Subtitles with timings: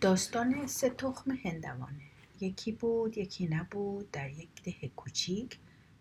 [0.00, 2.02] داستان سه تخم هندوانه.
[2.40, 4.10] یکی بود یکی نبود.
[4.10, 5.58] در یک ده کوچیک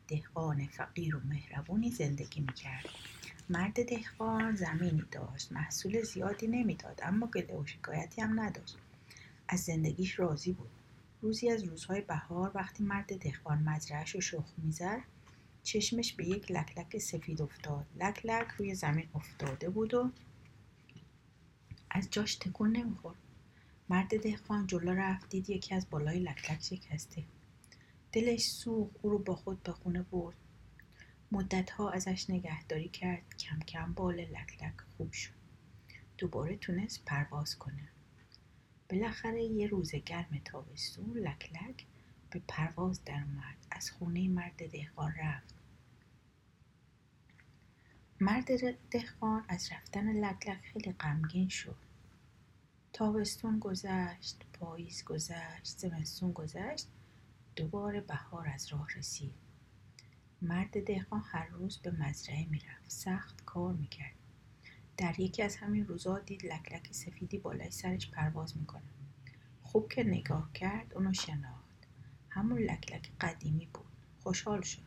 [0.08, 2.90] دهقان فقیر و مهربونی زندگی می‌کرد.
[3.50, 5.52] مرد دهقان زمینی داشت.
[5.52, 8.78] محصول زیادی نمی‌داد اما گله و شکایتی هم نداشت.
[9.48, 10.70] از زندگیش راضی بود.
[11.22, 15.02] روزی از روزهای بهار وقتی مرد دهقان مزرعهش رو شخم می‌زد
[15.64, 17.86] چشمش به یک لکلک سفید افتاد.
[18.00, 20.12] لکلک روی زمین افتاده بود و
[21.90, 23.16] از جاش تکون نمی‌خورد.
[23.90, 27.24] مرد دهقان جلو رفت دید یکی از بالای لکلک شکسته.
[28.12, 30.36] دلش سوخت او رو با خود به خونه برد.
[31.32, 35.34] مدتها ازش نگهداری کرد کم کم بال لکلک خوب شد.
[36.18, 37.90] دوباره تونست پرواز کنه.
[38.90, 41.86] بالاخره یه روز گرم تابستون لکلک
[42.30, 43.58] به پرواز در اومد.
[43.72, 45.56] از خونه مرد دهقان رفت.
[48.20, 48.48] مرد
[48.92, 51.87] دهقان از رفتن لکلک خیلی غمگین شد.
[52.94, 56.88] تابستون گذشت پاییز گذشت زمستون گذشت
[57.56, 59.34] دوباره بهار از راه رسید.
[60.42, 64.16] مرد دهقان هر روز به مزرعه می‌رفت سخت کار می‌کرد.
[64.98, 68.84] در یکی از همین روزا دید لکلک سفیدی بالای سرش پرواز می‌کنه
[69.64, 71.88] خوب که نگاه کرد اونو شناخت.
[72.30, 73.86] همون لکلک قدیمی بود.
[74.24, 74.82] خوشحال شد.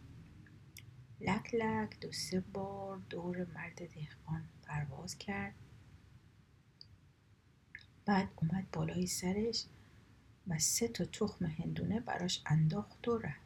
[1.21, 5.55] لکلک دو سه بار دور مرد دهقان پرواز کرد.
[8.11, 9.65] بعد اومد بالای سرش
[10.49, 13.41] و سه تا تخم هندونه براش انداخت و رفت.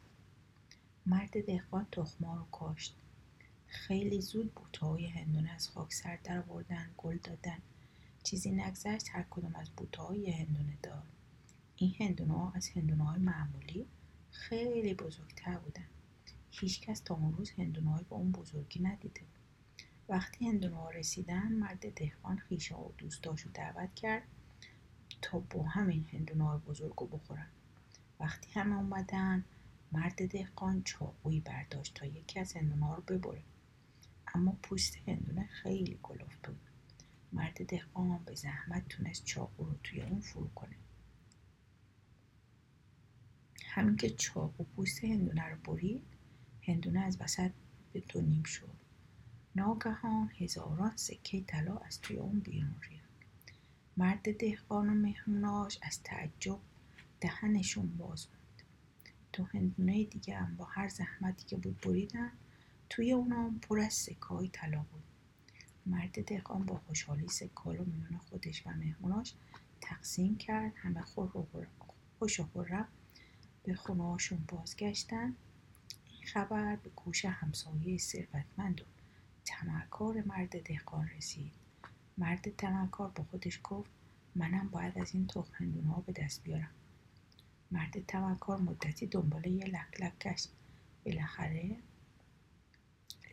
[1.05, 2.95] مرد دهقان تخما رو کاشت.
[3.67, 7.57] خیلی زود بوتهای هندونه از خاک سر در آوردن گل دادن.
[8.23, 11.03] چیزی نگذشت هر کدوم از بوتهای هندونه داد
[11.75, 13.85] این هندونه ها از هندونه های معمولی
[14.31, 15.87] خیلی بزرگتر بودن.
[16.51, 19.21] هیچکس تا اون روز هندونه های با اون بزرگی ندیده
[20.09, 24.23] وقتی هندونه ها رسیدن مرد دهقان خیشه و دوستاشو دعوت کرد
[25.25, 27.47] تا با همین هندونه بزرگ رو بخورن.
[28.19, 29.45] وقتی همه اومدن
[29.91, 33.43] مرد دهقان چاقویی برداشت تا یکی از هندونه رو ببره.
[34.35, 36.59] اما پوست هندونه خیلی کلفت بود.
[37.33, 40.75] مرد دهقان به زحمت تونست چاقو رو توی اون فرو کنه.
[43.65, 46.03] همین که چاقو پوست هندونه رو برید
[46.61, 47.51] هندونه از وسط
[47.93, 48.75] به دو نیم شد.
[49.55, 53.04] ناگهان هزاران سکه طلا از توی اون بیرون ریخت.
[53.97, 56.59] مرد دهقان و مهموناش از تعجب
[57.21, 58.63] دهنشون باز بود.
[59.33, 62.31] تو هندونه دیگه هم با هر زحمتی که بود بریدن
[62.89, 65.03] توی اونا پر از سکه طلا بود.
[65.85, 67.85] مرد دهقان با خوشحالی سکه رو
[68.29, 69.33] خودش و مهموناش
[69.81, 72.87] تقسیم کرد همه خوش و خورم
[73.63, 75.35] به خونه هاشون بازگشتن.
[76.11, 78.83] این خبر به گوش همسایه ثروتمند و
[79.45, 81.64] تمکار مرد دهقان رسید.
[82.17, 83.91] مرد تمکار با خودش گفت
[84.35, 86.71] منم باید از این تخم ها به دست بیارم.
[87.71, 90.49] مرد تمکار مدتی دنبال یه لکلک گشت.
[91.05, 91.77] بالاخره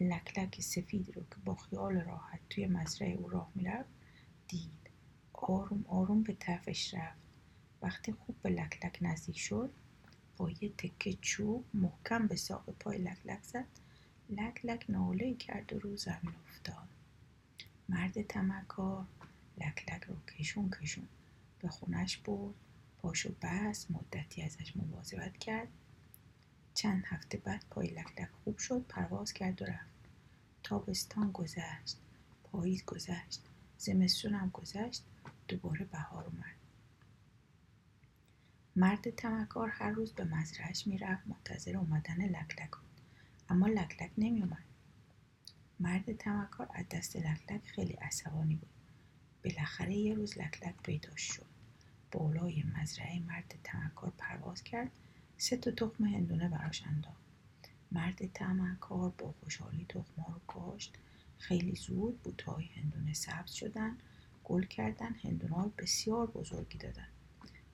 [0.00, 3.90] لکلک سفیدی رو که با خیال راحت توی مزرعه او راه می‌رفت
[4.48, 4.90] دید.
[5.32, 7.22] آروم آروم به طرفش رفت.
[7.82, 9.70] وقتی خوب به لکلک نزدیک شد
[10.36, 13.66] با یه تکه چوب محکم به ساق پای لکلک زد.
[14.30, 16.91] لکلک ناله کرد و رو زمین افتاد.
[17.92, 19.06] مرد تمکار
[19.58, 21.08] لکلک رو کشون کشون.
[21.58, 22.54] به خونش برد
[22.98, 25.68] پاشو بس مدتی ازش مواظبت کرد.
[26.74, 29.92] چند هفته بعد پای لکلک خوب شد پرواز کرد و رفت.
[30.62, 31.98] تابستان گذشت
[32.44, 33.42] پاییز گذشت
[33.78, 35.04] زمستون هم گذشت
[35.48, 36.56] دوباره بهار اومد.
[38.76, 43.00] مرد تمکار هر روز به مزرعهش می‌رفت منتظر اومدن لکلک بود.
[43.48, 44.71] اما لکلک نمیومد
[45.82, 48.70] مرد تمکار از دست لکلک خیلی عصبانی بود.
[49.44, 51.46] بالاخره یه روز لکلک پیدا شد.
[52.12, 54.90] بالای مزرعه مرد تمکار پرواز کرد
[55.38, 57.22] سه تا تخم هندونه براش انداخت.
[57.92, 60.98] مرد تمکار با خوشحالی تخما رو کاشت.
[61.38, 63.96] خیلی زود بوتهای هندونه سبز شدن
[64.44, 67.08] گل کردن هندونه بسیار بزرگی دادن.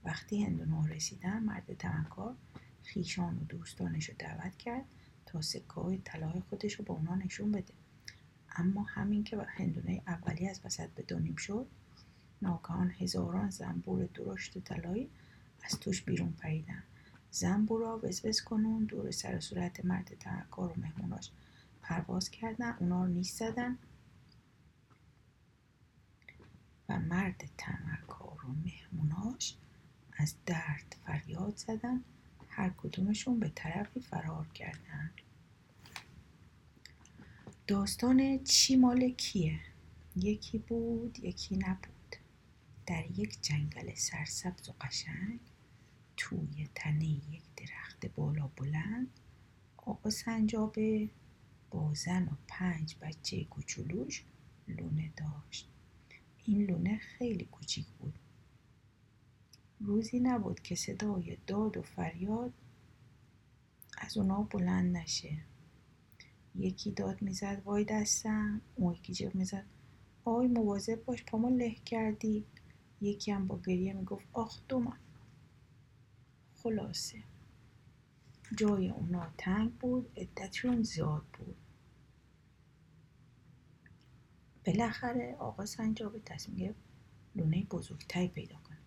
[0.04, 2.36] وقتی هندونه رسیدن مرد تمکار
[2.82, 4.84] خیشان و دوستانش رو دعوت کرد
[5.26, 7.74] تا سکه های طلای خودش رو با اونا نشون بده.
[8.58, 11.66] اما همین که هندونه اولی از وسط به دونیم شد
[12.42, 15.10] ناگهان هزاران زنبور درشت طلایی
[15.62, 16.82] از توش بیرون پریدن.
[17.30, 21.30] زنبورا وزوز کنون دور سر صورت مرد تمکار و مهموناش
[21.82, 23.78] پرواز کردن اونا رو نیست زدن.
[26.88, 29.56] و مرد تمکار و مهموناش
[30.16, 32.04] از درد فریاد زدن.
[32.48, 35.10] هر کدومشون به طرفی فرار کردن.
[37.68, 39.60] داستان چی مال کیه؟
[40.16, 42.16] یکی بود یکی نبود.
[42.86, 45.40] در یک جنگل سرسبز و قشنگ
[46.16, 49.08] توی تنه یک درخت بالا بلند
[49.76, 51.08] آقا سنجابه
[51.70, 54.24] با زن و پنج بچه کوچولوش
[54.68, 55.68] لونه داشت.
[56.44, 58.18] این لونه خیلی کوچیک بود.
[59.80, 62.52] روزی نبود که صدای داد و فریاد
[63.98, 65.38] از اونا بلند نشه.
[66.58, 68.60] یکی داد می‌زد وای دستم.
[68.74, 69.64] اون یکی جیغ می‌زد
[70.24, 72.44] آی مواظب باش پامو له کردی.
[73.00, 74.98] یکی هم با گریه می‌گفت آخ دومم
[76.56, 77.22] خلاصه.
[78.56, 81.56] جای اونا تنگ بود عدتشون زیاد بود.
[84.66, 86.80] بالاخره آقا سنجابه تصمیم گرفت
[87.36, 88.78] لونه بزرگتری پیدا کنه.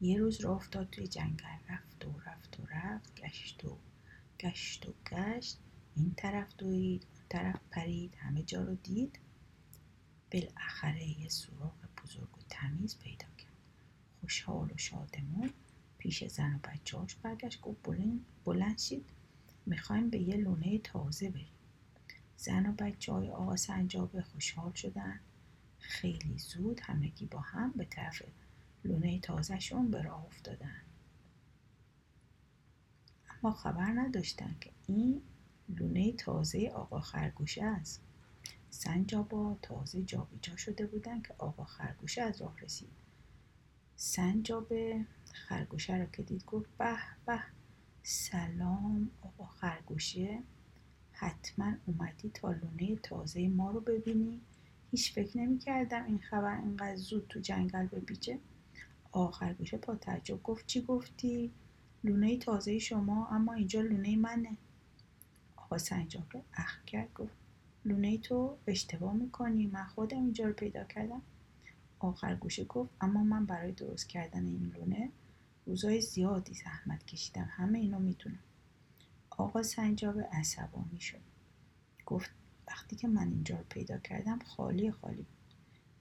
[0.00, 1.44] یه روز راه افتاد توی جنگل.
[1.68, 3.78] رفت و رفت و رفت گشت و
[4.40, 5.58] گشت و گشت.
[5.98, 8.14] این طرف دوید اون طرف پرید.
[8.18, 9.18] همه جا رو دید.
[10.32, 11.74] بالاخره یه سوراخ
[12.04, 13.52] بزرگ و تمیز پیدا کرد.
[14.20, 15.50] خوشحال و شادمون
[15.98, 19.10] پیش زن و بچهاش برگشت گفت بلند, بلند شید.
[19.66, 21.48] می‌خوایم به یه لونه تازه بریم.
[22.36, 25.20] زن و بچه های آقا سنجابه خوشحال شدن.
[25.78, 28.22] خیلی زود همگی با هم به طرف
[28.84, 30.82] لونه تازهشون به راه افتادن.
[33.30, 35.22] اما خبر نداشتن که این
[35.68, 38.02] لونه تازه آقا خرگوشه است.
[38.70, 42.88] سنجابا تازه جابجا شده بودن که آقا خرگوشه از راه رسید.
[43.96, 47.40] سنجابه خرگوشه رو که دید گفت به به
[48.02, 50.42] سلام آقا خرگوشه
[51.12, 54.40] حتما اومدی تا لونه تازه ما رو ببینی.
[54.90, 58.38] هیچ فکر نمی کردم این خبر اینقدر زود تو جنگل بپیچه.
[59.12, 61.50] آقا خرگوشه با تعجب گفت چی گفتی؟
[62.04, 64.56] لونه تازه شما اما اینجا لونه منه.
[65.68, 67.32] آقا سنجابه اخ کرد گفت
[67.84, 71.22] لونه تو اشتباه می‌کنی من خودم اینجا رو پیدا کردم.
[71.98, 75.10] آخر گوشه گفت اما من برای درست کردن این لونه
[75.66, 78.38] روزای زیادی زحمت کشیدم همه اینو می‌تونم
[79.30, 81.20] آقا سنجاب عصبانی شد.
[82.06, 82.30] گفت
[82.68, 85.54] وقتی که من اینجا رو پیدا کردم خالی خالی بود.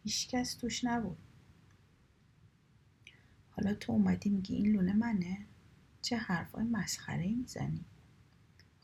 [0.03, 1.17] هیچکس توش نبود.
[3.51, 5.37] حالا تو اومدی میگی این لونه منه؟
[6.01, 7.85] چه حرفای مسخره ای می‌زنی؟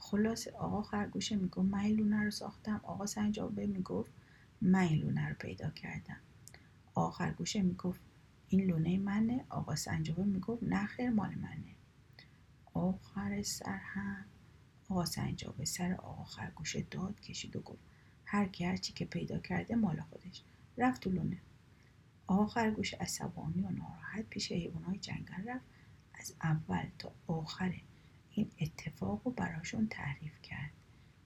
[0.03, 2.81] خلاص آقا خرگوشه می‌گفت من این لونه رو ساختم.
[2.83, 4.11] آقا سنجابه می‌گفت
[4.61, 6.17] من این لونه رو پیدا کردم.
[6.93, 8.01] آقا خرگوشه می‌گفت
[8.49, 9.45] این لونه منه.
[9.49, 11.75] آقا سنجابه می‌گفت نه خیر مال منه.
[12.73, 14.25] آخر سر هم
[14.89, 17.83] آقا سنجابه سر آقا خرگوشه داد کشید و گفت
[18.25, 20.43] هر کی هرچی که پیدا کرده مال خودش.
[20.77, 21.37] رفت لونه.
[22.27, 25.65] آقا خرگوش عصبانی و ناراحت پیش حیوانای جنگل رفت.
[26.13, 27.73] از اول تا آخر
[28.35, 30.71] این اتفاق رو براشون تعریف کرد.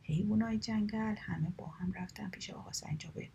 [0.04, 3.30] حیوانای جنگل همه با هم رفتن پیش آقا سنجابه.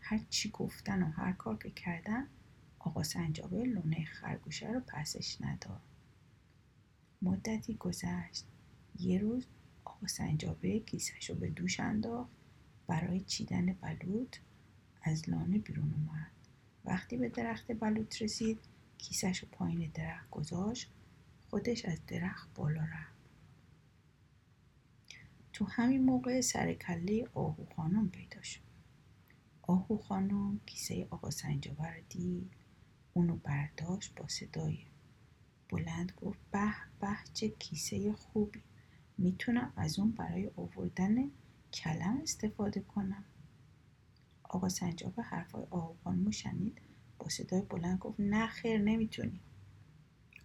[0.00, 2.26] هر چی گفتن و هر کار که کردن
[2.78, 5.80] آقا سنجابه لونه خرگوشه رو پسش نداد.
[7.22, 8.46] مدتی گذشت.
[8.98, 9.46] یه روز
[9.84, 12.30] آقا سنجابه کیسش رو به دوش انداخت.
[12.86, 14.36] برای چیدن بلوط
[15.02, 16.30] از لانه بیرون اومد.
[16.84, 18.58] وقتی به درخت بلوط رسید
[18.98, 20.90] کیسش رو پایین درخت گذاشت.
[21.52, 23.30] خودش از درخت بالا رفت.
[25.52, 28.60] تو همین موقع سر کله آهو خانم پیدا شد.
[29.62, 32.52] آهو خانم کیسه آقا سنجابه رو دید.
[33.12, 34.78] اونو برداشت با صدای
[35.68, 38.62] بلند گفت به به چه کیسه خوبی.
[39.18, 41.30] می‌تونم از اون برای آوردن
[41.72, 43.24] کلم استفاده کنم.
[44.44, 46.80] آقا سنجابه حرفای آهو خانم شنید
[47.18, 49.40] با صدای بلند گفت نه خیر نمی‌تونی.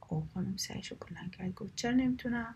[0.08, 2.56] آقا خانم سرش رو بلند کرد گفت چرا نمی‌تونم؟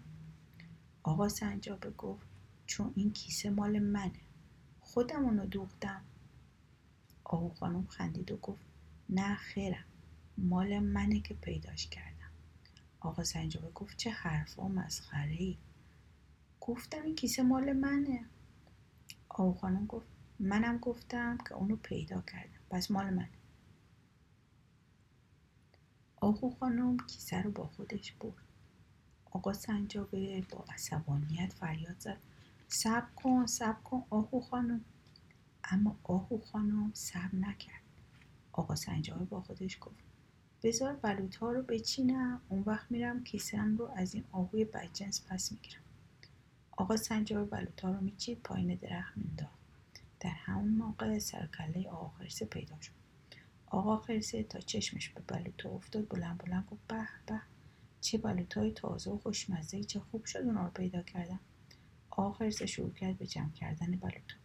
[1.04, 2.28] آقا سنجابه گفت
[2.66, 4.20] چون این کیسه مال منه.
[4.80, 6.02] خودم اونو دوختم.
[7.24, 8.66] آقا خانم خندید و گفت
[9.10, 9.86] نه خیرم.
[10.38, 12.32] مال منه که پیداش کردم.
[13.00, 15.58] آقا سنجابه گفت چه حرفا مسخره ای
[16.62, 18.26] گفتم این کیسه مال منه.
[19.30, 20.08] آقا خانم گفت
[20.40, 22.60] منم گفتم که اونو پیدا کردم.
[22.70, 23.30] پس مال منه.
[26.22, 28.34] آهو خانم کیسه رو با خودش برد.
[29.32, 32.18] آقا سنجابه با عصبانیت فریاد زد.
[32.68, 34.82] سب کن سب کن آهو خانم.
[35.64, 37.82] اما آهو خانم سب نکرد.
[38.52, 40.04] آقا سنجابه با خودش گفت
[40.64, 42.42] بذار بلوط ها رو بچینم.
[42.50, 45.82] اون وقت میرم کیسم رو از این آهوی بدجنس پس می‌گیرم.
[46.72, 49.60] آقا سنجابه بلوط ها رو میچید پایین درخت مینداخت
[50.20, 52.12] در همون موقع سرکله آقا
[52.52, 53.01] پیدا شد.
[53.74, 57.42] آقا خرسه تا چشمش به بلوطا افتاد بلند بلند گفت به به.
[58.02, 61.40] چه بلوطای تازه و خوشمزه چه خوب شد اونا رو پیدا کردم
[62.10, 64.36] آقا خرسه شروع کرد به جمع کردن بلوطا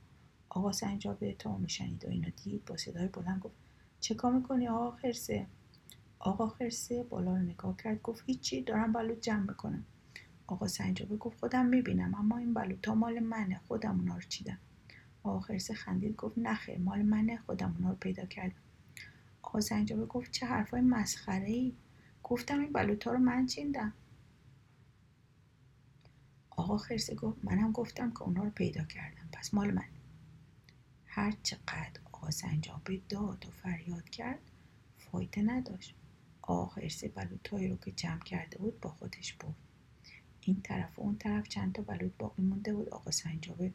[0.49, 3.54] آقا سنجابه تا شنید و اینو دید با صدای بلند گفت
[4.00, 5.47] چه کار می‌کنی آقا خرسه
[6.18, 9.85] آقا خرسه بالا رو نگاه کرد گفت هیچی دارم بلوط جمع می‌کنم.
[10.47, 14.59] آقا سنجابه گفت خودم می‌بینم اما این بلوط ها مال منه خودم اونا رو چیدم.
[15.23, 18.65] آقا خرسه خندید گفت نخیر مال منه خودم اونا رو پیدا کردم.
[19.46, 21.72] آقا سنجابه گفت چه حرفای مسخره ای
[22.22, 23.92] گفتم این بلوط ها رو من چیندم.
[26.50, 29.28] آقا خرسه گفت منم گفتم که اونا رو پیدا کردم.
[29.32, 29.84] پس مال من.
[31.06, 32.28] هر چقدر آقا
[33.08, 34.50] داد و فریاد کرد
[34.98, 35.94] فایده نداشت.
[36.42, 39.54] آقا خرسه بلوطهایی رو که جمع کرده بود با خودش برد.
[40.40, 42.88] این طرف و اون طرف چند تا بلوط باقی مونده بود.
[42.88, 43.72] آقا سنجابه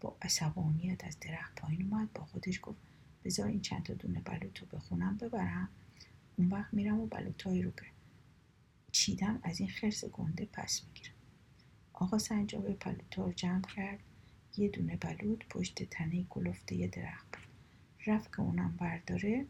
[0.00, 2.89] با عصبانیت از درخت پایین اومد با خودش گفت
[3.24, 5.16] بذار این چند تا دونه بلوط رو بخونم.
[5.16, 5.68] ببرم.
[6.36, 7.86] اون وقت میرم و بلوطهایی رو که
[8.92, 11.14] چیدم از این خرس گنده پس می‌گیرم.
[11.92, 13.98] آقا سنجابه بلوطها رو جمع کرد.
[14.56, 17.34] یه دونه بلوط پشت تنه کلفته یه درخت.
[18.06, 19.46] رفت که اونم برداره.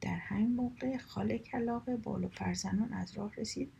[0.00, 3.72] در همین موقع خاله کلاقه بال و پرزنان از راه رسید.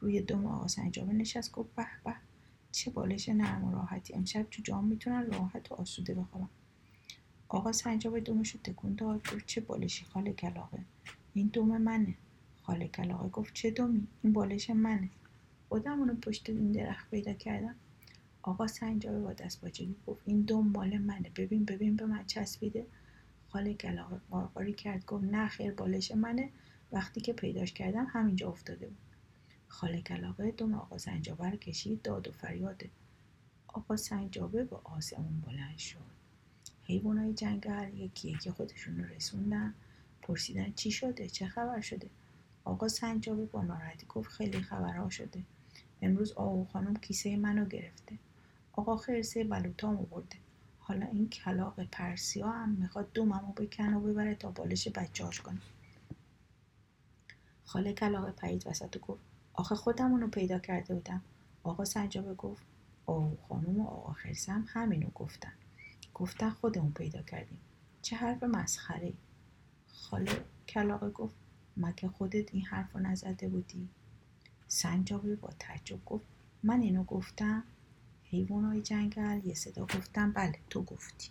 [0.00, 1.52] روی دم آقا سنجابه نشست.
[1.52, 2.14] گفت به به.
[2.72, 4.14] چه بالش نرم و راحتی.
[4.14, 6.48] امشب تو جام می‌تونن راحت و آسوده بخوابم
[7.52, 9.16] آقا سنجابه دومش رو تکون داد.
[9.16, 10.78] گفت چه بالشی خاله کلاقه
[11.34, 12.14] این دوم منه.
[12.62, 15.10] خاله کلاقه گفت چه دومی؟ این بالش منه.
[15.68, 17.74] خودم اونو پشت این درخت پیدا کردم.
[18.42, 21.30] آقا سنجابه با دست باچگی گفت این دوم مال منه.
[21.36, 22.86] ببین ببین به من چسبیده.
[23.48, 25.06] خاله کلاقه قارقاری کرد.
[25.06, 26.50] گفت نه خیر بالش منه.
[26.92, 28.98] وقتی که پیداش کردم همینجا افتاده بود.
[29.68, 32.90] خاله کلاقه دم آقا سنجابه رو کشید داد و فریاده
[33.68, 36.19] آقا سنجابه با آسمون بلند شد.
[36.90, 39.74] حیوانای جنگل یکی یکی خودشون رو رسوندن.
[40.22, 42.10] پرسیدن چی شده؟ چه خبر شده؟
[42.64, 45.42] آقا سنجابه با ناراحتی گفت خیلی خبرها شده.
[46.02, 48.18] امروز آقا خانم کیسه منو گرفته.
[48.72, 50.36] آقا خرسه بلوتامو برده.
[50.78, 55.60] حالا این کلاق پرسیا هم می‌خواد دوممو بکنه و ببره تا بالش بچهاش کنه.
[57.64, 59.20] خاله کلاق پرید وسط گفت
[59.54, 61.22] آخه خودم اونو پیدا کرده بودم.
[61.62, 62.62] آقا سنجابه گفت
[63.06, 65.52] آقا خانم و آقا خرسه هم همینو گفتن.
[66.20, 67.58] گفتن خودمون پیدا کردیم.
[68.02, 69.12] چه حرف مسخره
[69.86, 71.34] خاله کلاقه گفت
[71.76, 73.88] مگه خودت این حرف رو نزده بودی؟
[74.68, 76.24] سنجابه با تعجب گفت
[76.62, 77.64] من اینو گفتم.
[78.24, 81.28] حیوانای جنگل یه صدا گفتم بله تو گفتی.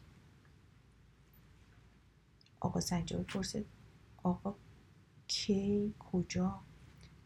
[2.60, 3.66] آقا سنجابه پرسید
[4.24, 4.56] آقا
[5.28, 6.60] کی کجا؟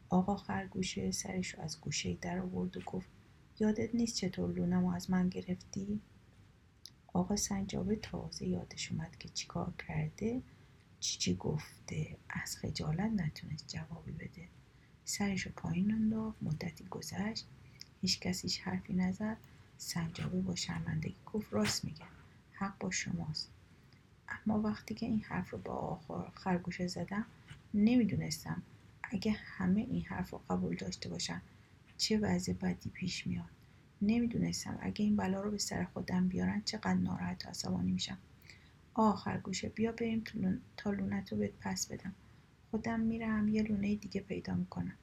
[0.10, 3.10] آقا خرگوشه سرش رو از گوشه در آورد و گفت
[3.60, 6.01] یادت نیست چطور لونمو از من گرفتی؟
[7.13, 10.41] آقا سنجابه تازه یادش اومد که چیکار کرده؟
[11.00, 14.48] چی چی گفته؟ از خجالت نتونست جوابی بده.
[15.05, 17.48] سرش رو پایین انداخت مدتی گذشت
[18.01, 19.38] هیچ کسیش حرفی نزد.
[19.77, 22.05] سنجابه با شرمندگی گفت راست میگه
[22.53, 23.50] حق با شماست.
[24.29, 27.25] اما وقتی که این حرف رو با آخر خرگوشه زدم
[27.74, 28.62] نمی‌دونستم
[29.03, 31.41] اگه همه این حرف رو قبول داشته باشن
[31.98, 33.50] چه وضع بدی پیش میاد.
[34.06, 38.18] نمی‌دونستم اگه این بلا رو به سر خودم بیارن چقدر ناراحت و عصبانی میشم.
[38.94, 40.24] آه خرگوشه بیا بریم
[40.78, 42.14] تا لونت رو بهت پس بدم.
[42.72, 44.98] خودم میرم یه لونه دیگه پیدا می‌کنم.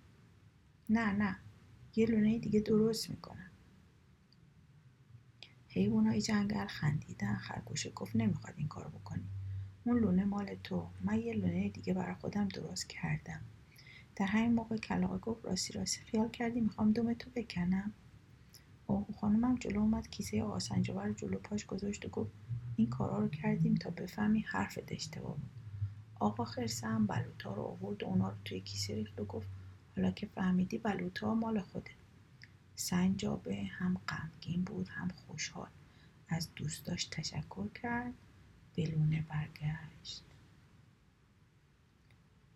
[0.89, 1.37] نه نه.
[1.97, 3.51] یه لونه دیگه درست می‌کنم.
[5.69, 7.37] حیوانای جنگل خندیدن.
[7.37, 9.25] خرگوشه گفت نمی‌خواد این کار بکنی.
[9.85, 10.87] اون لونه مال تو.
[11.01, 13.41] من یه لونه دیگه برای خودم درست کردم.
[14.17, 17.93] در همین موقع کلاقه گفت راستی راستی خیال کردی می‌خوام دوم تو بکنم؟
[18.91, 22.31] آقا خانمم جلو اومد کیسه آسنجابه رو جلو پاش گذاشت و گفت
[22.77, 25.51] این کارا رو کردیم تا بفهمی حرفت اشتباه بود
[26.21, 27.09] آقا خرسه هم
[27.45, 29.47] رو آورد و اونا رو توی کیسه ریخت و گفت
[29.97, 31.91] حالا که فهمیدی بلوطا مال خوده
[32.77, 35.69] سنجابه هم غمگین بود هم خوشحال.
[36.29, 38.15] از دوستاش تشکر کرد
[38.77, 40.25] به لونه برگشت.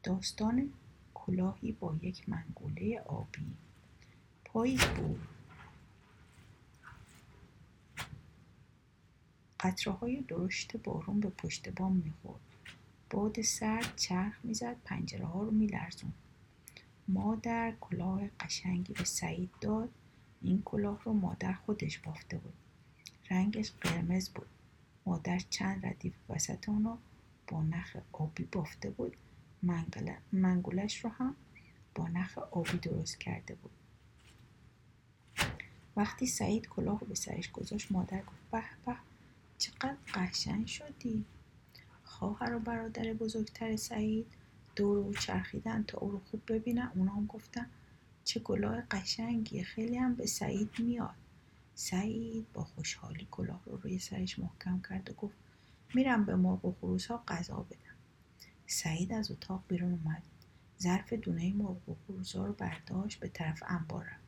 [0.03, 0.71] داستان
[1.15, 3.47] کلاهی با یک منگوله آبی.
[4.45, 5.34] پاییز بود.
[9.65, 12.41] قطره های درشت بارون به پشت بام می‌خورد.
[13.11, 16.13] باد سرد چرخ می‌زد پنجره ها رو میلرزون
[17.09, 19.89] مادر کلاه قشنگی به سعید داد.
[20.43, 22.53] این کلاه رو مادر خودش بافته بود.
[23.31, 24.47] رنگش قرمز بود.
[25.07, 26.97] مادر چند ردیف وسط اونو
[27.49, 29.17] با نخ آبی بافته بود.
[30.33, 31.37] منگولش رو هم
[31.95, 33.73] با نخ آبی درست کرده بود.
[35.97, 39.14] وقتی سعید کلاه رو به سرش گذاشت مادر گفت به به.
[39.65, 41.25] چقدر قشنگ شدی.
[42.05, 44.27] خواهر و برادر بزرگتر سعید
[44.77, 46.91] دور او چرخیدن تا او رو خوب ببینن.
[46.95, 47.67] اونا هم گفتن
[48.25, 49.65] چه کلاه قشنگیه.
[49.65, 51.15] خیلی هم به سعید میاد.
[51.75, 55.37] سعید با خوشحالی کلاه رو روی سرش محکم کرد و گفت
[55.95, 57.97] میرم به مرغ و خروس ها غذا بدم.
[58.67, 60.23] سعید از اتاق بیرون اومد.
[60.81, 64.25] ظرف دونه مرغ و قورزا رو برداشت به طرف انبار رفت.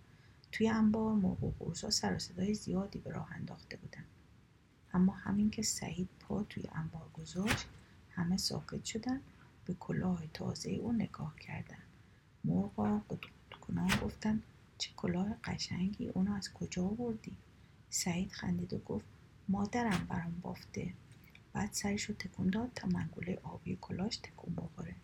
[0.52, 4.04] توی انبار مرغ و قورزا سر و صدای زیادی به راه انداخته بودن.
[4.96, 7.66] اما همین که سعید پا توی انبار گذاشت
[8.10, 9.20] همه ساکت شدن
[9.64, 11.78] به کلاه تازه او نگاه کردن.
[12.44, 13.02] مرغا
[13.60, 14.42] کنان گفتن
[14.78, 17.32] چه کلاه قشنگی اونو از کجا آوردی؟
[17.90, 19.04] سعید خندید و گفت
[19.48, 20.92] مادرم برام بافته.
[21.52, 24.94] بعد سرش رو تکون داد تا منگوله آبی کلاش تکون بخوره.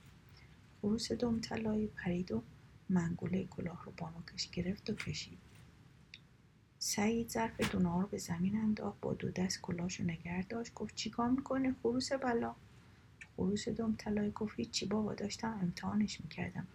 [0.81, 2.43] خروس دوم طلایی پرید و
[2.89, 5.39] منگوله کلاه رو بانوکش گرفت و کشید.
[6.85, 10.95] سعید ظرف دونه رو به زمین انداخت با دو دست کلاش رو نگرد داشت گفت
[10.95, 12.55] چیکار می‌کنه خروس بلا؟
[13.37, 16.67] خروس دوم طلایی گفت هیچی بابا داشتم امتحانش می‌کردم.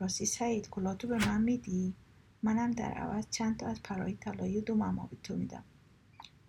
[0.00, 1.94] راستی سعید کلاتو به من میدی؟
[2.42, 5.64] منم در عوض چند تا از پرهای طلایی دو به تو میدم.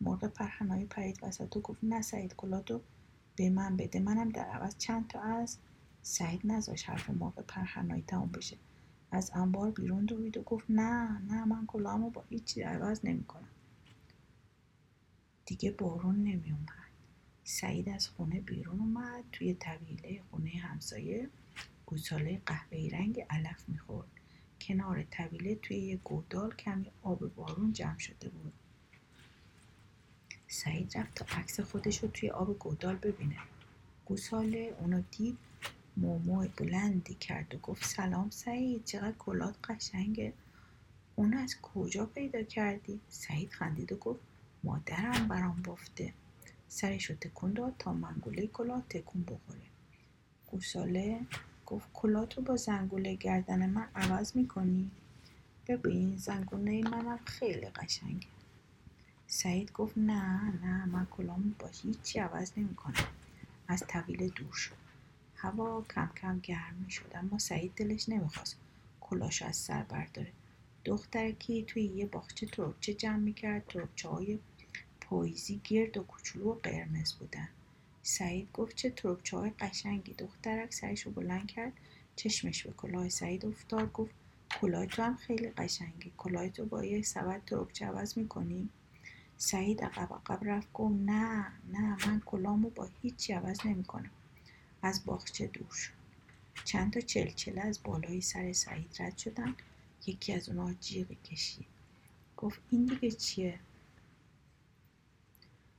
[0.01, 2.81] مرغ پرهنایی پرید وسط و گفت نه سعید کلاتو
[3.35, 3.99] به من بده.
[3.99, 5.57] منم در عوض چند تا از
[6.01, 8.57] سعید نذاش حرف مرغ پرهنایی تموم بشه.
[9.11, 13.49] از انبار بیرون دوید و گفت نه نه من کلاهمو با هیچی عوض نمی‌کنم.
[15.45, 16.89] دیگه بارون نمیومد
[17.43, 21.29] سعید از خونه بیرون اومد توی طویله خونه همسایه
[21.85, 24.07] گوساله قهوه‌ای رنگ علف می‌خورد.
[24.61, 28.53] کنار طویله توی یه گودال کمی آب بارون جمع شده بود.
[30.47, 33.37] سعید رفت تا عکس خودش رو توی آب گودال ببینه.
[34.05, 35.37] گوساله اونو دید
[36.01, 40.33] مومو بلندی کرد و گفت سلام سعید چقدر کلات قشنگه.
[41.15, 44.19] اون از کجا پیدا کردی؟ سعید خندید و گفت
[44.63, 46.13] مادرم برام بافته.
[46.67, 49.61] سرش رو تکون داد تا منگوله کلاه تکون بخوره.
[50.47, 51.19] گوساله
[51.65, 51.87] گفت
[52.37, 54.91] رو با زنگوله گردن من عوض می‌کنی؟
[55.67, 58.27] ببین زنگوله منم خیلی قشنگه.
[59.27, 63.07] سعید گفت نه نه من کلامو با هیچی عوض نمی‌کنم.
[63.67, 64.88] از طویله دور شد.
[65.41, 68.57] هوا کم کم گرم می شد اما سعید دلش نمی‌خواست
[69.01, 70.31] کلاش از سر برداره.
[70.85, 74.39] دخترکی توی یه باغچه ترکچه جمع می‌کرد ترکچه های
[75.01, 77.49] پاییزی گرد و کوچولو و قرمز بودن.
[78.03, 80.13] سعید گفت چه ترکچه های قشنگی.
[80.13, 81.73] دخترک سرش رو بلند کرد
[82.15, 84.11] چشمش به کلاه سعید افتاد گفت
[84.61, 86.11] کلاه تو هم خیلی قشنگی.
[86.17, 88.69] کلاه تو با یه سبد ترکچه عوض می‌کنی؟
[89.37, 94.11] سعید عقب عقب رفت گفت نه نه من کلامو با هیچی عوض نمی‌کنم.
[94.81, 95.93] از باغچه دور شد.
[96.65, 99.55] چند تا چلچله از بالای سر سعید رد شدن.
[100.07, 101.65] یکی از اونها جیغی کشید.
[102.37, 103.59] گفت این دیگه چیه؟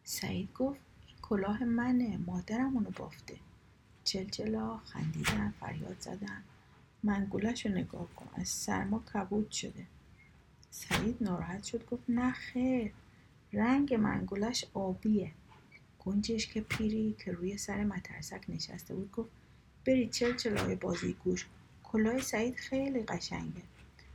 [0.04, 3.36] سعید گفت این کلاه منه مادرم اونو بافته.
[4.04, 6.42] چلچلا خندیدن فریاد زدن.
[7.02, 9.86] منگولش رو نگاه کن از سرما کبود شده.
[10.70, 12.92] سعید ناراحت شد گفت نه خیر
[13.52, 15.32] رنگ منگولش آبیه.
[16.04, 19.30] گنجش که پیری که روی سر مترسک نشسته بود گفت
[19.86, 21.46] برید چل چلای بازی گوش.
[21.82, 23.62] کلاه سعید خیلی قشنگه.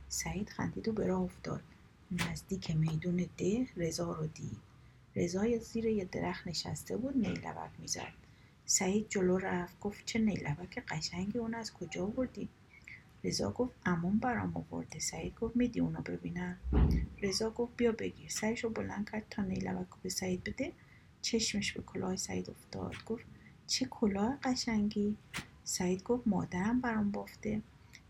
[0.08, 1.62] سعید خندید و به راه افتاد.
[2.10, 4.56] نزدیک میدون ده رضا رو دید.
[5.16, 8.12] رضا زیر یه درخت نشسته بود نیلبک می‌زد.
[8.66, 12.48] سعید جلو رفت گفت چه نیلبک قشنگی اون از کجا آوردی
[13.24, 14.98] رضا گفت امون برام آورده.
[14.98, 16.58] سعید گفت میدی اونو ببینم؟
[17.22, 18.30] رضا گفت بیا بگیر.
[18.30, 20.72] سعیش رو بلند کرد تا نیلبک به سعید بده.
[21.26, 22.94] چشمش به کلاه سعید افتاد.
[23.06, 23.24] گفت
[23.66, 25.16] چه کلاه قشنگی.
[25.64, 27.62] سعید گفت مادرم برام بافته.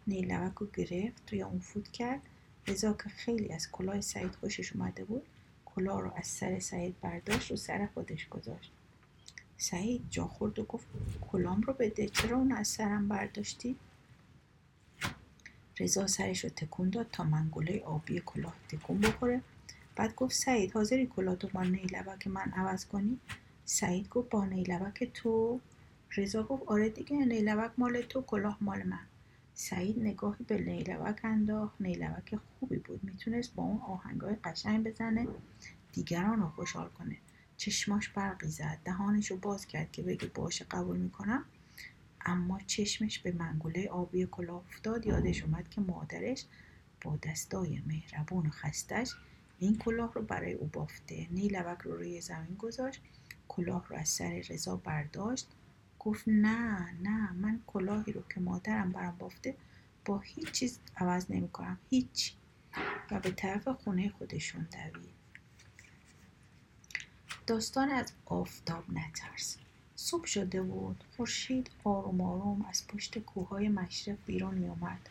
[0.07, 2.21] نیلوک رو گرفت توی اون فوت کرد.
[2.67, 5.23] رضا که خیلی از کلاه سعید خوشش اومده بود
[5.67, 8.73] کلاه رو از سر سعید برداشت و سر خودش گذاشت.
[9.59, 10.87] سعید جا خورد و گفت
[11.33, 12.09] کلام رو بده.
[12.09, 13.77] چرا اون از سرم برداشتی؟
[15.79, 19.43] رضا سرش رو تکون داد تا منگوله آبی کلاه تکون بخوره.
[19.97, 23.19] بعد گفت سعید حاضری کلاتو با نیلبک من عوض کنی؟
[23.65, 25.61] سعید گفت با نیلبک تو؟
[26.17, 29.07] رضا گفت آره دیگه نیلبک مال تو کلاه مال من.
[29.55, 31.81] سعید نگاهی به نیلبک انداخت.
[31.81, 35.29] نیلبک خوبی بود می‌تونست با اون آهنگای قشنگ بزنه
[35.93, 37.17] دیگران رو خوشحال کنه.
[37.57, 38.79] چشماش برقی زد.
[38.85, 41.45] دهانش رو باز کرد که بگه باشه قبول می‌کنم.
[42.27, 45.07] اما چشمش به منگوله آبی کلاه افتاد.
[45.07, 46.45] یادش اومد که مادرش
[47.03, 49.15] با دستای مهربون و خستش
[49.59, 51.27] این کلاه رو برای او بافته.
[51.31, 53.01] نیلبک رو روی زمین گذاشت
[53.49, 55.49] کلاه رو از سر رضا برداشت.
[55.99, 59.57] گفت نه نه من کلاهی رو که مادرم برام بافته
[60.05, 62.35] با هیچ چیز عوض نمی کنم هیچ.
[63.11, 65.17] و به طرف خونه خودشون دوید.
[67.47, 69.59] داستان از آفتاب نترس.
[69.97, 71.05] صبح شده بود.
[71.17, 75.09] خورشید آروم آروم از پشت کوههای مشرق بیرون می اومد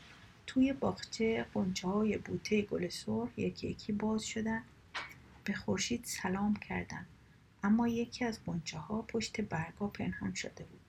[0.47, 4.63] توی باغچه قنچه های بوته گل سرخ یکی یکی باز شدن.
[5.43, 7.05] به خورشید سلام کردن.
[7.63, 10.79] اما یکی از قنچه ها پشت برگا پنهان شده بود.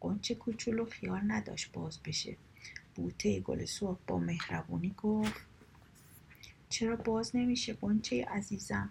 [0.00, 2.36] قنچه کوچولو خیال نداشت باز بشه.
[2.94, 5.40] بوته گل سرخ با مهربونی گفت
[6.68, 8.90] چرا باز نمیشه قنچه عزیزم؟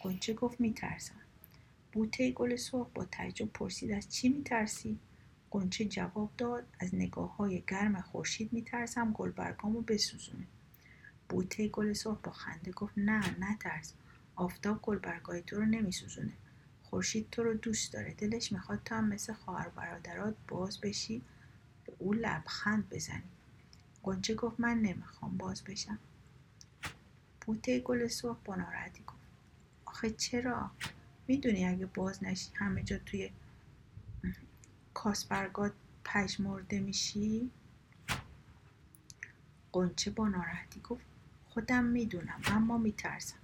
[0.00, 1.20] قنچه گفت میترسم.
[1.92, 4.98] بوته گل سرخ با تعجب پرسید از چی میترسی؟
[5.50, 10.46] قنچه جواب داد از نگاه های گرم خورشید میترسم گلبرگامو بسوزونه.
[11.28, 13.92] بوته گل سرخ با خنده گفت نه نترس.
[14.36, 16.32] آفتاب گلبرگای تو رو نمیسوزونه.
[16.82, 18.14] خورشید تو رو دوست داره.
[18.14, 21.22] دلش می‌خواد تا مثل خواهر برادرات باز بشی
[21.86, 23.22] به او لبخند بزنی.
[24.02, 25.98] قنچه گفت من نمی‌خوام باز بشم.
[27.40, 29.18] بوته گل سرخ با ناراحتی گفت
[29.84, 30.70] آخه چرا؟
[31.28, 33.30] می‌دونی اگه باز نشی همه جا توی
[34.96, 35.72] کاسبرگات
[36.04, 37.50] پژمرده میشی؟
[39.72, 41.04] قنچه با ناراحتی گفت
[41.48, 43.38] خودم می‌دونم اما میترسم.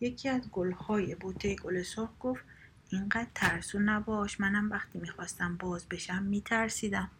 [0.00, 2.44] یکی از گلهای بوته گل سرخ گفت
[2.88, 7.10] اینقدر ترسو نباش منم وقتی می‌خواستم باز بشم میترسیدم.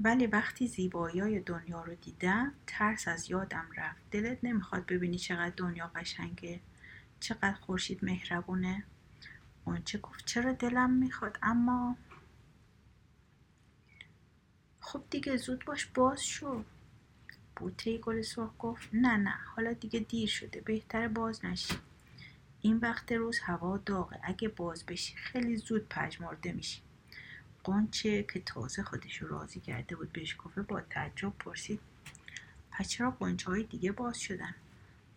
[0.00, 4.10] ولی وقتی زیبایی دنیا رو دیدم ترس از یادم رفت.
[4.10, 6.60] دلت نمی‌خواد ببینی چقدر دنیا قشنگه؟
[7.20, 8.84] چقدر خورشید مهربونه.
[9.64, 11.96] اونچه گفت چرا دلم می‌خواد اما
[14.80, 16.64] خب دیگه زود باش باز شو.
[17.56, 21.74] بوته گل سرخ گفت نه نه حالا دیگه دیر شده بهتر باز نشی.
[22.60, 26.82] این وقت روز هوا داغه اگه باز بشی خیلی زود پژمرده میشی.
[27.64, 31.80] قنچه که تازه خودش رو راضی کرده بود بهش گفته با تعجب پرسید
[32.70, 34.54] پس چرا قنچه های دیگه باز شدن؟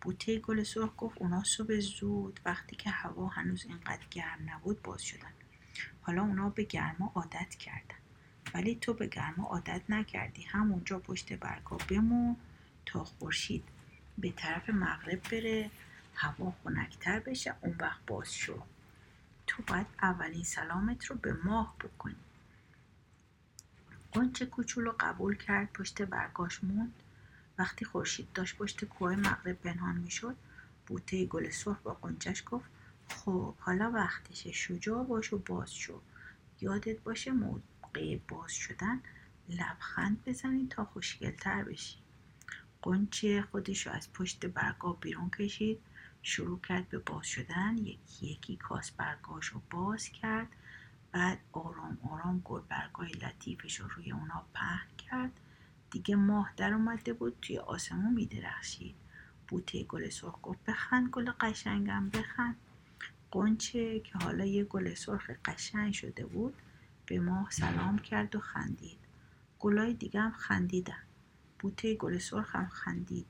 [0.02, 5.02] بوته گل سرخ گفت اونا صبح زود وقتی که هوا هنوز اینقدر گرم نبود باز
[5.02, 5.32] شدن.
[6.02, 7.94] حالا اونا به گرما عادت کردن.
[8.54, 10.42] ولی تو به گرما عادت نکردی.
[10.42, 12.36] همونجا پشت برگا بمون
[12.86, 13.64] تا خورشید
[14.18, 15.70] به طرف مغرب بره
[16.14, 18.62] هوا خنکتر بشه اون وقت باز شو.
[19.46, 22.16] تو باید اولین سلامت رو به ماه بکنی.
[24.12, 26.92] قنچه کوچولو قبول کرد پشت برگاش موند.
[27.58, 30.36] وقتی خورشید داشت پشت کوه مغرب پنهان می‌شد
[30.86, 32.70] بوته گل سرخ با قنچش گفت
[33.08, 36.00] خب حالا وقتشه شجاع باش و باز شو.
[36.60, 39.00] یادت باشه موقع باز شدن
[39.48, 41.96] لبخند بزنی تا خوشگلتر بشی.
[42.82, 45.80] قنچه خودش رو از پشت برگا بیرون کشید
[46.22, 50.48] شروع کرد به باز شدن یکی یکی کاس برگاش رو باز کرد
[51.12, 55.32] بعد آرام آرام گل برگای لطیفش رو روی اونا پهن کرد.
[55.92, 58.94] دیگه ماه در اومده بود توی آسمون میدرخشید.
[59.48, 62.56] بوته گل سرخ گفت بخند گل قشنگم بخند.
[63.30, 66.54] قنچه که حالا یه گل سرخ قشنگ شده بود
[67.06, 68.98] به ماه سلام کرد و خندید.
[69.58, 71.02] گلای دیگه هم خندیدن.
[71.58, 73.26] بوته گل سرخ هم خندید.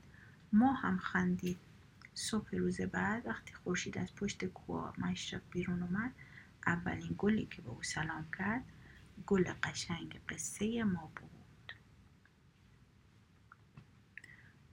[0.53, 1.57] ماه هم خندید.
[2.15, 6.11] صبح روز بعد وقتی خورشید از پشت کوه مشرق بیرون اومد
[6.67, 8.63] اولین گلی که به او سلام کرد
[9.25, 11.42] گل قشنگ قصه ما بود.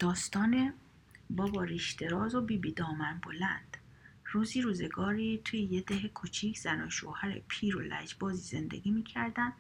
[0.01, 0.73] داستان
[1.31, 3.77] بابا ریشتراز و بیبی دامن بلند.
[4.33, 9.53] روزی روزگاری توی یه ده کوچیک زن و شوهر پیر و لجبازی زندگی می‌کردن.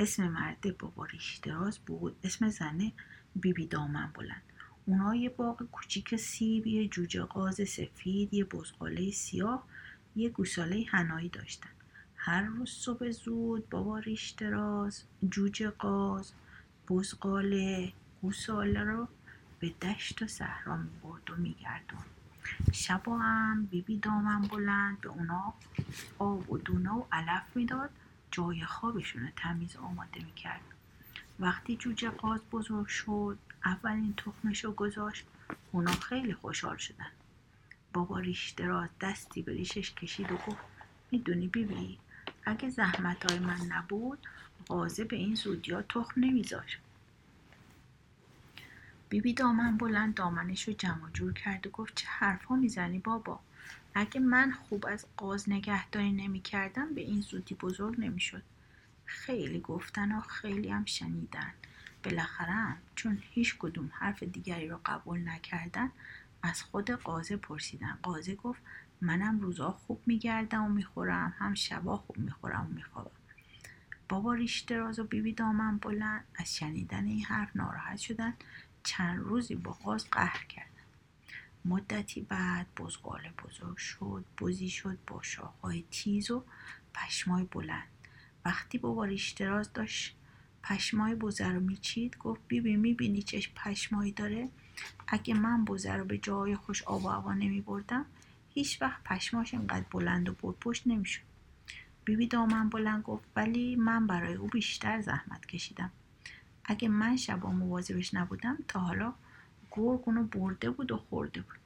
[0.00, 2.16] اسم مرده بابا ریشتراز بود.
[2.24, 2.92] اسم زنه
[3.36, 4.42] بیبی دامن بلند.
[4.86, 9.66] اونا یه باغ کوچیک سیب یه جوجه قاز سفید یه بزغاله سیاه
[10.16, 11.70] یه گوساله هنایی داشتن.
[12.16, 16.32] هر روز صبح زود بابا ریشتراز جوجه قاز
[16.88, 19.08] بزغاله گوساله رو
[19.60, 22.00] به دشت و صحرا می‌برد و میگردون.
[22.72, 25.54] شبا هم بیبی دامن بلند به اونا
[26.18, 27.90] آب و دونه و علف می‌داد
[28.30, 30.60] جای خوابشون تمیز آماده می‌کرد.
[31.40, 35.26] وقتی جوجه قاز بزرگ شد اولین تخمش رو گذاشت
[35.72, 37.10] اونا خیلی خوشحال شدن.
[37.92, 40.64] بابا ریشتراز دستی به ریشش کشید و گفت
[41.10, 41.98] می‌دونی بیبی
[42.44, 44.18] اگه زحمت های من نبود
[44.66, 46.78] قازه به این زودی ها تخم نمیذاشت.
[49.10, 53.40] بیبی دامن بلند دامنش رو جمع جور کرد و گفت چه حرفا می‌زنی بابا؟
[53.94, 58.42] اگه من خوب از قاز نگهداری نمی‌کردم به این زودی بزرگ نمی‌شد.
[59.04, 61.52] خیلی گفتن و خیلی هم شنیدن.
[62.04, 65.90] بالاخره هم چون هیچ کدوم حرف دیگری رو قبول نکردن
[66.42, 67.98] از خود قازه پرسیدن.
[68.02, 68.62] قازه گفت
[69.00, 73.10] منم روزا خوب میگردم و می‌خورم هم شبا خوب می‌خورم و میخوابم.
[74.08, 78.34] بابا ریش دراز و بیبی دامن بلند از شنیدن این حرف ناراحت شدن.
[78.82, 80.70] چند روزی با قاز قهر کردن
[81.64, 86.44] مدتی بعد بزغاله بزرگ شد بزی شد با شاخهای تیز و
[86.94, 87.88] پشمای بلند.
[88.44, 90.16] وقتی بابا ریشتراز داشت
[90.62, 94.48] پشمای بزه رو میچید گفت بیبی می‌بینی چه پشمایی داره؟
[95.08, 98.06] اگه من بزه رو به جای خوش آب و هوا نمیبردم
[98.54, 101.22] هیچ وقت پشماش اینقدر بلند و پرپشت نمی‌شد.
[102.04, 105.90] بیبی دامن بلند گفت ولی من برای او بیشتر زحمت کشیدم.
[106.70, 109.14] اگه من شبا مواظبش نبودم تا حالا
[109.70, 111.58] گرگ اونو برده بود و خورده بود.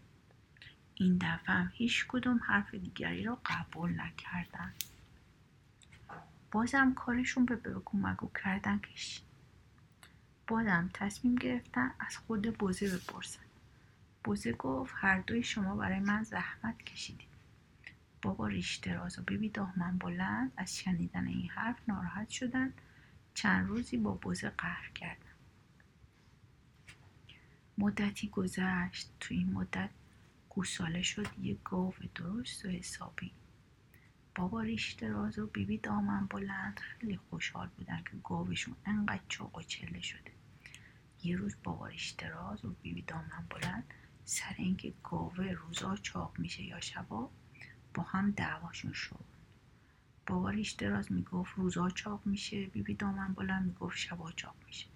[0.94, 4.72] این دفعه هم هیچ کدوم حرف دیگری را قبول نکردن.
[6.52, 9.24] بازم کارشون به بگو مگو کردن کشید
[10.46, 13.40] بازم تصمیم گرفتن از خود بوزه بپرسن.
[14.24, 17.28] بوزه گفت هر دوی شما برای من زحمت کشیدید.
[18.22, 22.72] بابا ریشتراز و بیبی دامن بلند از شنیدن این حرف ناراحت شدن.
[23.34, 25.24] چند روزی با بوزه قهر کردن
[27.78, 29.10] مدتی گذشت.
[29.20, 29.90] تو این مدت
[30.48, 31.26] گوساله شد.
[31.38, 33.32] یه گاو درست و حسابی.
[34.34, 36.80] بابا ریش دراز و بیبی دامن بلند.
[36.80, 40.32] خیلی خوشحال بودن که گاوشون انقدر چاق و چله شده.
[41.24, 43.94] یه روز بابا ریش دراز و بیبی دامن بلند.
[44.24, 47.30] سر اینکه گاوه روزا چاق میشه یا شبا
[47.94, 49.24] با هم دعواشون شد.
[50.26, 54.86] بابا ریش دراز می‌گفت روزا چاق میشه بیبی دامن بلند می‌گفت شبا چاق میشه.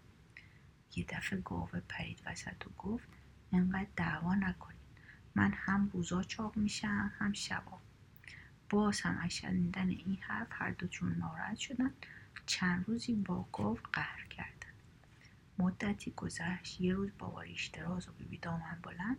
[0.97, 3.09] یه دفعه گاوه پرید وسط و گفت
[3.53, 4.79] انقدر دعوا نکنید
[5.35, 7.79] من هم روزا چاق میشم هم شبا.
[8.71, 11.91] باز هم از شنیدن این حرف هر دوشون ناراحت شدن.
[12.47, 14.73] چند روزی با گاو قهر کردن.
[15.59, 19.19] مدتی گذشت یه روز بابا ریشتراز و بیبی دامن بلند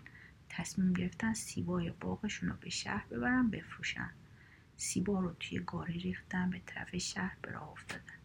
[0.50, 4.10] تصمیم گرفتن سیبای باغشون رو به شهر ببرن بفروشن.
[4.80, 8.20] سیبا رو توی گاری ریختن به طرف شهر به راه افتادن.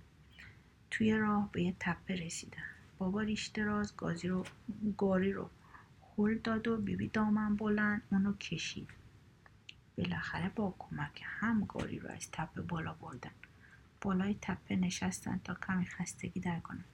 [0.90, 2.62] توی راه به یه تپه رسیدن.
[2.98, 4.44] بابا ریشتراز گازی رو
[4.98, 5.50] گاری رو
[6.18, 8.88] هل داد و بیبی دامن بلند اونو کشید.
[9.98, 13.30] بالاخره با کمک هم گاری رو از تپه بالا بردن.
[14.00, 16.84] بالای تپه نشستن تا کمی خستگی در کنن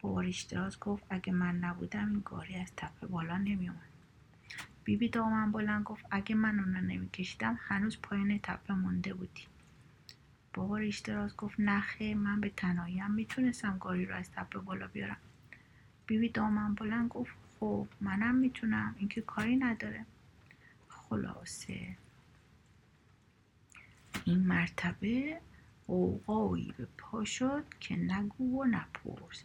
[0.00, 3.93] بابا ریشتراز گفت اگه من نبودم این گاری از تپه بالا نمیومد
[4.84, 9.42] بیبی دامن بلند گفت اگه من اونو نمیکشیدم هنوز پایین تپه مونده بودی
[10.54, 15.16] بابا ریشتراز گفت نخه من به تنهاییم می‌تونستم گاری رو از تپه بالا بیارم.
[16.06, 20.06] بیبی دامن بلند گفت خب منم می‌تونم اینکه کاری نداره.
[20.88, 21.96] خلاصه.
[24.24, 25.40] این مرتبه
[25.86, 29.44] قوقایی به پا شد که نگو و نپرس.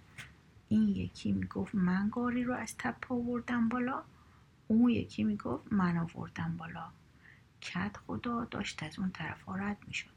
[0.69, 4.03] این یکی می‌گفت من گاری رو از تپه آوردم بالا.
[4.71, 6.89] اون یکی می‌گفت من آوردم بالا.
[7.61, 10.09] کت خدا داشت از اون طرف رد می‌شد.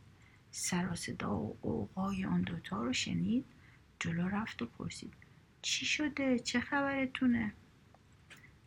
[0.50, 3.44] سر و صدا و قوقای آن دوتا رو شنید
[4.00, 5.12] جلو رفت و پرسید
[5.62, 7.52] چی شده؟ چه خبرتونه؟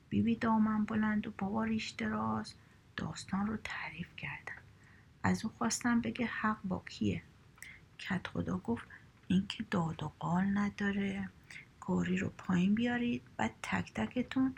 [0.09, 2.53] بیبی دامن بلند و بابا ریش دراز
[2.97, 4.61] داستان رو تعریف کردن.
[5.23, 7.21] از او خواستم بگه حق با کیه.
[7.97, 8.87] کت خدا گفت
[9.27, 11.29] اینکه داد و قال نداره.
[11.81, 14.55] گاری رو پایین بیارید و تک تکتون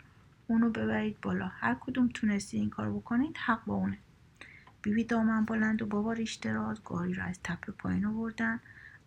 [0.50, 1.46] اونو ببرید بالا.
[1.46, 3.98] هر کدوم تونستی این کار بکنید حق با اونه.
[4.82, 8.60] بیبی دامن بلند و بابا ریش دراز گاری رو از تپه پایین آوردن.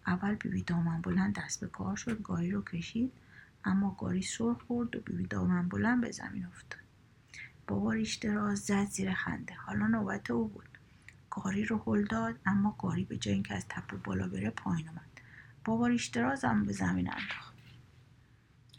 [0.08, 3.12] اول بیبی دامن بلند دست به کار شد گاری رو کشید.
[3.66, 6.82] اما گاری سر خورد و بیبی دامن بلند به زمین افتاد.
[7.68, 9.54] بابا ریش دراز زد زیر خنده.
[9.54, 10.70] حالا نوبت او بود.
[11.30, 15.22] گاری رو هل داد اما گاری به جای اینکه از تپه بالا بره پایین اومد.
[15.66, 17.51] بابا ریش درازم به زمین انداخت.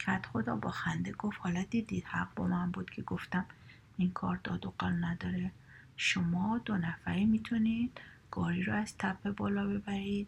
[0.05, 1.39] کت خدا با خنده گفت.
[1.41, 3.45] حالا دیدید حق با من بود که گفتم
[3.97, 5.51] این کار داد و قال نداره.
[5.97, 10.27] شما دو نفری می‌تونید گاری رو از تپه بالا ببرید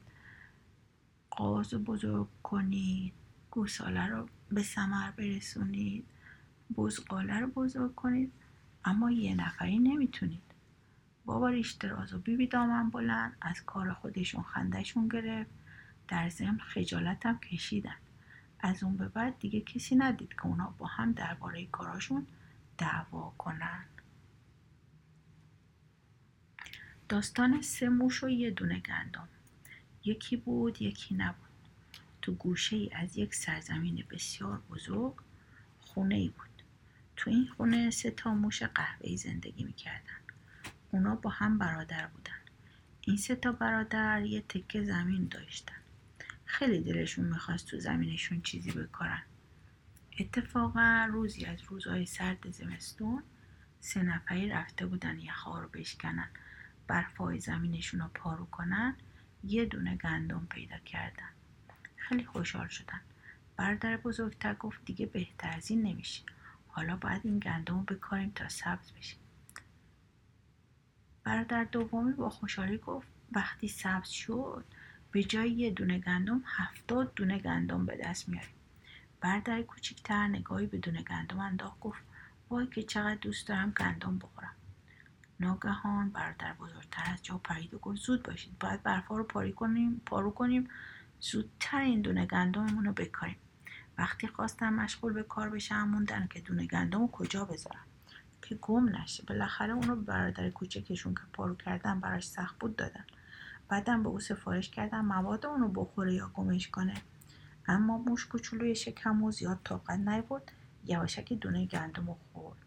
[1.29, 3.13] قاز بزرگ کنید
[3.51, 6.05] گوساله رو به سمر برسونید
[6.77, 8.31] بزقاله رو بزرگ کنید.
[8.85, 10.41] اما یه نفری نمی‌تونید.
[11.25, 15.51] بابا ریش دراز و بیبی دامن بلند از کار خودشون خندهشون گرفت.
[16.07, 17.95] در ضمن خجالتم کشیدن.
[18.65, 22.28] از اون به بعد دیگه کسی ندید که اونا با هم درباره کاراشون
[22.78, 23.86] دعوا کنن.
[27.10, 29.28] داستان سه موش و یه دونه گندم.
[30.06, 31.49] یکی بود یکی نبود.
[32.21, 35.15] تو گوشه ای از یک سرزمین بسیار بزرگ
[35.80, 36.63] خونه ای بود.
[37.15, 40.19] تو این خونه سه تا موش قهوه‌ای زندگی می‌کردن.
[40.91, 42.39] اونا با هم برادر بودن.
[43.01, 45.84] این سه تا برادر یه تکه زمین داشتن.
[46.45, 49.23] خیلی دلشون می‌خواست تو زمینشون چیزی بکارن.
[50.19, 53.23] اتفاقا روزی از روزهای سرد زمستون
[53.79, 56.29] سه نفری رفته بودن یخها رو بشکنن.
[56.88, 58.95] برفای زمینشون رو پارو کنن.
[59.43, 61.29] یه دونه گندم پیدا کردن.
[61.95, 63.01] خیلی خوشحال شدن.
[63.58, 66.23] برادر بزرگتر گفت دیگه بهتر از این نمیشه.
[66.67, 69.15] حالا باید این گندم رو بکاریم تا سبز بشه.
[71.23, 74.65] برادر دومی با خوشحالی گفت وقتی سبز شد
[75.15, 78.56] به جای یه دونه گندم هفتاد دونه گندم به دست میاریم.
[79.21, 82.01] برادر کوچیکتر نگاهی به دونه گندم انداخت گفت
[82.49, 84.56] وای که چقدر دوست دارم گندم بخورم.
[85.39, 90.01] ناگهان برادر بزرگتر از جا پرید و گفت زود باشید باید برفا رو پاری کنیم
[90.06, 90.67] پارو کنیم.
[91.19, 93.38] زودتر این دونه گندممون رو بکاریم.
[93.97, 97.86] وقتی خواستم مشغول به کار بشم موندن که دونه گندم رو کجا بذارم؟
[98.41, 99.23] که گم نشه.
[99.28, 103.06] بالاخره اونو به برادر کوچکشون که پارو کردن براش سخت بود دادن.
[103.69, 106.93] بعدم به او سفارش کردم مواد اونو بخوره یا گمش کنه.
[107.67, 110.51] اما موش کوچولوی شکم و زیاد طاقت نیورد
[110.86, 112.58] یواشک دونه گندم رو خورد.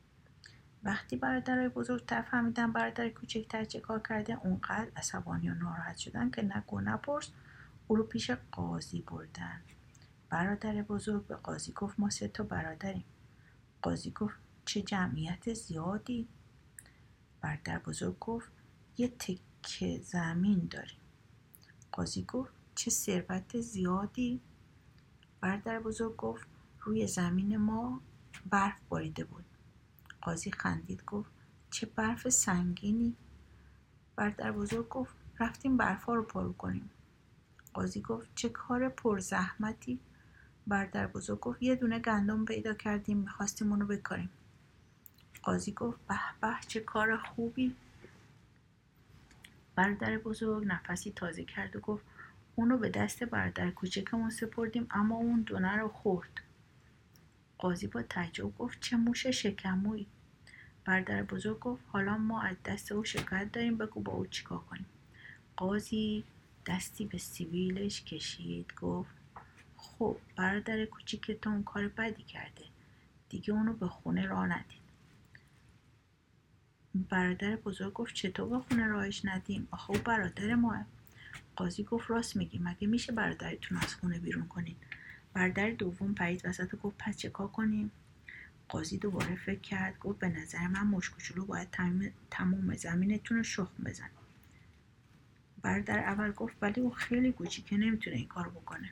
[0.82, 6.42] وقتی برادرای بزرگتر فهمیدن برادر کوچکتر چه کار کرده اونقدر عصبانی و ناراحت شدن که
[6.42, 7.30] نگو نپرس
[7.88, 9.60] او رو پیش قاضی بردن.
[10.30, 13.04] برادر بزرگ به قاضی گفت ما سه تا برادریم.
[13.82, 16.28] قاضی گفت چه جمعیت زیادی.
[17.40, 18.52] برادر بزرگ گفت
[18.96, 19.08] یه
[19.62, 20.98] تکه زمین داریم.
[21.92, 24.40] قاضی گفت چه ثروت زیادی؟
[25.40, 26.46] برادر بزرگ گفت
[26.80, 28.00] روی زمین ما
[28.50, 29.44] برف باریده بود.
[30.22, 31.30] قاضی خندید گفت
[31.70, 33.16] چه برف سنگینی؟
[34.16, 36.90] برادر بزرگ گفت رفتیم برفا رو پارو کنیم.
[37.74, 39.98] قاضی گفت چه کار پرزحمتی؟
[40.66, 44.30] برادر بزرگ گفت یه دونه گندم پیدا کردیم می‌خواستیم اونو بکاریم.
[45.42, 47.76] قاضی گفت به به چه کار خوبی؟
[49.78, 52.04] برادر بزرگ نفسی تازه کرد و گفت
[52.56, 56.40] اونو به دست برادر کوچکمون سپردیم اما اون دونه رو خورد.
[57.58, 60.06] قاضی با تعجب گفت چه موش شکمویی.
[60.84, 64.86] برادر بزرگ گفت حالا ما از دست او شکایت داریم بگو با او چیکار کنیم.
[65.56, 66.24] قاضی
[66.66, 69.14] دستی به سیویلش کشید گفت
[69.76, 72.64] خب برادر کوچیکتون کار بدی کرده
[73.28, 74.87] دیگه اونو به خونه راه ندید.
[76.94, 80.86] برادر بزرگ گفت چطور به خونه راهش ندیم؟ آخه او برادر ماه.
[81.56, 82.58] قاضی گفت راست میگی.
[82.58, 84.76] مگه میشه برادرتون از خونه بیرون کنین؟
[85.32, 87.90] برادر دوم پرید وسط گفت پس چه کار کنیم؟
[88.68, 89.98] قاضی دوباره فکر کرد.
[89.98, 91.68] گفت به نظر من مشکوچولو باید
[92.30, 94.10] تموم زمینتون رو شخم بزن
[95.62, 98.90] برادر اول گفت ولی او خیلی کوچیکه نمی‌تونه این کار بکنه.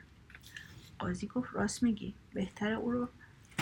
[0.99, 2.13] قاضی گفت راست میگی.
[2.33, 3.09] بهتر او رو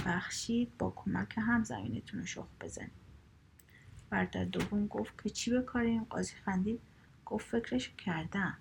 [0.05, 3.04] بخشید با کمک هم زمینتون رو شخم بزنید.
[4.09, 6.79] برادر دوم گفت که چی بکاریم قاضی خندید؟
[7.25, 8.57] گفت فکرش کردم.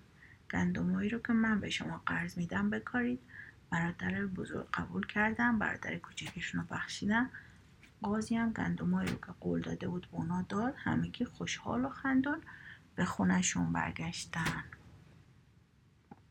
[0.51, 3.19] گندمایی رو که من به شما قرض میدم بکارید.
[3.69, 5.59] برادر بزرگ قبول کردم.
[5.59, 7.29] برادر کوچکشون رو بخشیدن
[8.01, 10.73] قاضی هم گندمایی رو که قول داده بود به اونا داد.
[10.77, 12.41] همگی خوشحال و خندان.
[12.95, 14.63] به خونشون برگشتن.